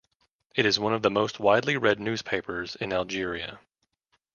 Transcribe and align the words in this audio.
It 0.55 0.65
is 0.65 0.79
one 0.79 0.95
of 0.95 1.03
the 1.03 1.11
most 1.11 1.39
widely 1.39 1.77
read 1.77 1.99
newspapers 1.99 2.75
in 2.75 2.91
Algeria. 2.91 3.59